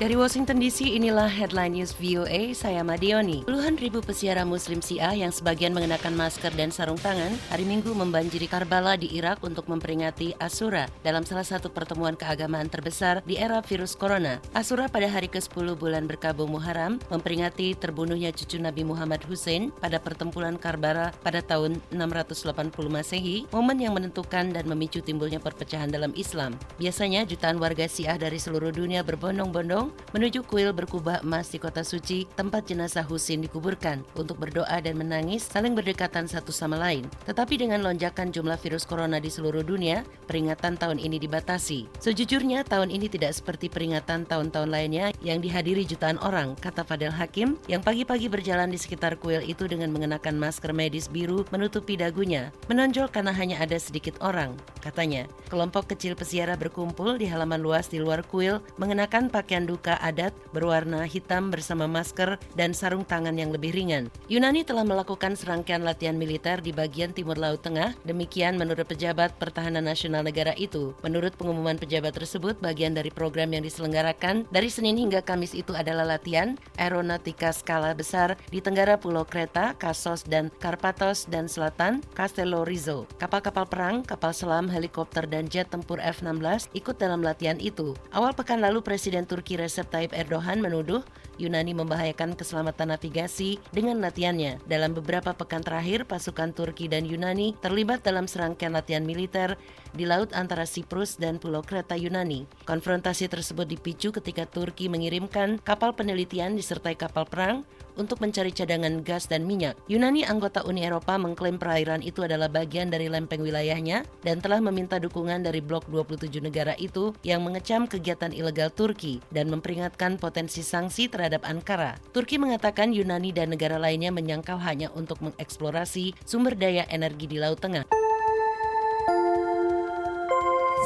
[0.00, 3.44] Dari Washington DC, inilah headline news VOA, saya Madioni.
[3.44, 8.48] Puluhan ribu pesiara muslim Syiah yang sebagian mengenakan masker dan sarung tangan hari Minggu membanjiri
[8.48, 13.92] Karbala di Irak untuk memperingati Asura dalam salah satu pertemuan keagamaan terbesar di era virus
[13.92, 14.40] corona.
[14.56, 20.56] Asura pada hari ke-10 bulan berkabung Muharram memperingati terbunuhnya cucu Nabi Muhammad Hussein pada pertempuran
[20.56, 26.56] Karbala pada tahun 680 Masehi, momen yang menentukan dan memicu timbulnya perpecahan dalam Islam.
[26.80, 32.26] Biasanya jutaan warga Syiah dari seluruh dunia berbondong-bondong menuju kuil berkubah emas di kota suci
[32.34, 37.08] tempat jenazah Husin dikuburkan untuk berdoa dan menangis saling berdekatan satu sama lain.
[37.24, 41.88] Tetapi dengan lonjakan jumlah virus corona di seluruh dunia, peringatan tahun ini dibatasi.
[42.04, 47.56] Sejujurnya tahun ini tidak seperti peringatan tahun-tahun lainnya yang dihadiri jutaan orang, kata Fadel Hakim
[47.66, 52.52] yang pagi-pagi berjalan di sekitar kuil itu dengan mengenakan masker medis biru menutupi dagunya.
[52.68, 54.52] Menonjol karena hanya ada sedikit orang,
[54.84, 55.24] katanya.
[55.48, 60.36] Kelompok kecil pesiara berkumpul di halaman luas di luar kuil mengenakan pakaian duka luka adat
[60.52, 64.12] berwarna hitam bersama masker dan sarung tangan yang lebih ringan.
[64.28, 69.88] Yunani telah melakukan serangkaian latihan militer di bagian timur Laut Tengah, demikian menurut pejabat pertahanan
[69.88, 70.92] nasional negara itu.
[71.00, 76.04] Menurut pengumuman pejabat tersebut, bagian dari program yang diselenggarakan dari Senin hingga Kamis itu adalah
[76.04, 83.08] latihan aeronautika skala besar di Tenggara Pulau Kreta, Kasos, dan Karpathos dan Selatan, Castello Rizzo.
[83.16, 87.96] Kapal-kapal perang, kapal selam, helikopter, dan jet tempur F-16 ikut dalam latihan itu.
[88.12, 91.06] Awal pekan lalu Presiden Turki Recep Tayyip Erdogan menuduh
[91.40, 94.60] Yunani membahayakan keselamatan navigasi dengan latihannya.
[94.68, 99.56] Dalam beberapa pekan terakhir, pasukan Turki dan Yunani terlibat dalam serangkaian latihan militer
[99.96, 102.44] di laut antara Siprus dan Pulau Kreta Yunani.
[102.68, 107.64] Konfrontasi tersebut dipicu ketika Turki mengirimkan kapal penelitian disertai kapal perang
[108.00, 109.76] untuk mencari cadangan gas dan minyak.
[109.86, 114.96] Yunani anggota Uni Eropa mengklaim perairan itu adalah bagian dari lempeng wilayahnya dan telah meminta
[114.96, 121.06] dukungan dari blok 27 negara itu yang mengecam kegiatan ilegal Turki dan memperingatkan potensi sanksi
[121.06, 122.02] terhadap Ankara.
[122.10, 127.62] Turki mengatakan Yunani dan negara lainnya menyangkal hanya untuk mengeksplorasi sumber daya energi di Laut
[127.62, 127.86] Tengah.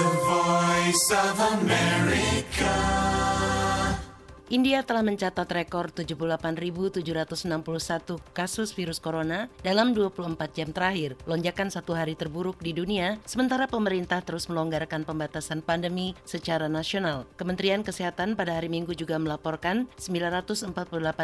[0.00, 3.19] The Voice of America.
[4.50, 7.06] India telah mencatat rekor 78.761
[8.34, 14.18] kasus virus corona dalam 24 jam terakhir, lonjakan satu hari terburuk di dunia, sementara pemerintah
[14.26, 17.30] terus melonggarkan pembatasan pandemi secara nasional.
[17.38, 20.74] Kementerian Kesehatan pada hari Minggu juga melaporkan 948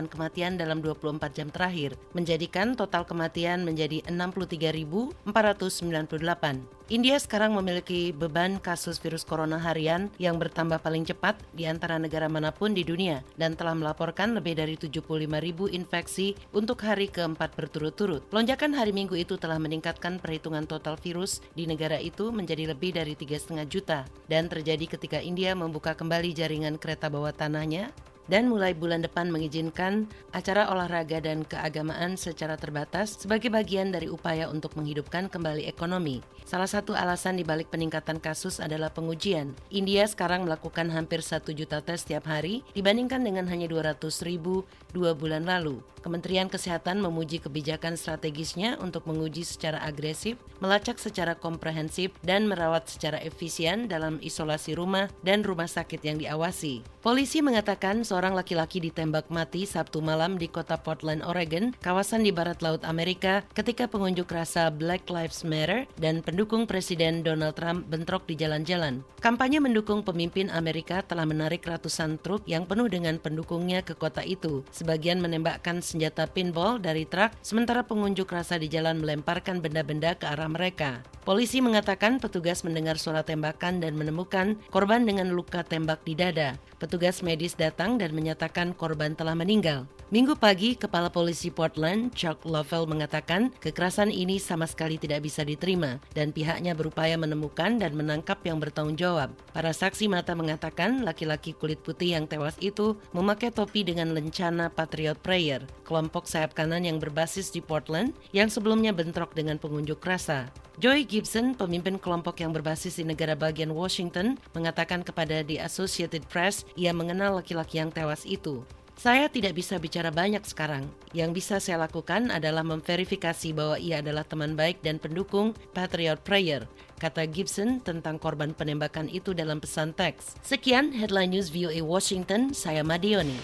[0.06, 6.75] kematian dalam 24 jam terakhir, menjadikan total kematian menjadi 63.498.
[6.87, 12.31] India sekarang memiliki beban kasus virus corona harian yang bertambah paling cepat di antara negara
[12.31, 15.03] mana pun di dunia dan telah melaporkan lebih dari 75
[15.43, 18.23] ribu infeksi untuk hari keempat berturut-turut.
[18.31, 23.19] Lonjakan hari Minggu itu telah meningkatkan perhitungan total virus di negara itu menjadi lebih dari
[23.19, 27.91] 3,5 juta dan terjadi ketika India membuka kembali jaringan kereta bawah tanahnya
[28.26, 34.47] dan mulai bulan depan mengizinkan acara olahraga dan keagamaan secara terbatas sebagai bagian dari upaya
[34.50, 36.22] untuk menghidupkan kembali ekonomi.
[36.47, 39.50] Salah satu alasan dibalik peningkatan kasus adalah pengujian.
[39.75, 44.62] India sekarang melakukan hampir satu juta tes setiap hari dibandingkan dengan hanya 200 ribu
[44.94, 45.82] dua bulan lalu.
[46.06, 53.19] Kementerian Kesehatan memuji kebijakan strategisnya untuk menguji secara agresif, melacak secara komprehensif, dan merawat secara
[53.19, 56.87] efisien dalam isolasi rumah dan rumah sakit yang diawasi.
[57.03, 62.65] Polisi mengatakan seorang laki-laki ditembak mati Sabtu malam di kota Portland, Oregon, kawasan di barat
[62.65, 68.32] laut Amerika, ketika pengunjuk rasa Black Lives Matter dan pendukung Presiden Donald Trump bentrok di
[68.41, 69.05] jalan-jalan.
[69.21, 74.65] Kampanye mendukung pemimpin Amerika telah menarik ratusan truk yang penuh dengan pendukungnya ke kota itu.
[74.72, 80.49] Sebagian menembakkan senjata pinball dari truk, sementara pengunjuk rasa di jalan melemparkan benda-benda ke arah
[80.49, 81.05] mereka.
[81.26, 86.55] Polisi mengatakan petugas mendengar suara tembakan dan menemukan korban dengan luka tembak di dada.
[86.78, 89.91] Petugas medis datang dan menyatakan korban telah meninggal.
[90.15, 95.99] Minggu pagi, Kepala Polisi Portland, Chuck Lovell mengatakan kekerasan ini sama sekali tidak bisa diterima
[96.15, 99.35] dan pihaknya berupaya menemukan dan menangkap yang bertanggung jawab.
[99.50, 105.19] Para saksi mata mengatakan laki-laki kulit putih yang tewas itu memakai topi dengan lencana Patriot
[105.26, 110.47] Prayer, kelompok sayap kanan yang berbasis di Portland yang sebelumnya bentrok dengan pengunjuk rasa.
[110.76, 116.69] Joy Gibson, pemimpin kelompok yang berbasis di negara bagian Washington, mengatakan kepada The Associated Press
[116.76, 118.60] ia mengenal laki-laki yang tewas itu.
[118.96, 120.88] Saya tidak bisa bicara banyak sekarang.
[121.12, 126.64] Yang bisa saya lakukan adalah memverifikasi bahwa ia adalah teman baik dan pendukung Patriot Prayer,
[126.96, 130.40] kata Gibson tentang korban penembakan itu dalam pesan teks.
[130.40, 133.37] Sekian headline news VOA Washington, saya Madioni.